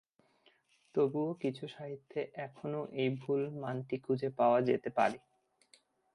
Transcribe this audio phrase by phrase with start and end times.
[0.95, 5.17] তবুও কিছু সাহিত্যে এখনও এই ভুল মানটি খুঁজে পাওয়া যেতে পারে।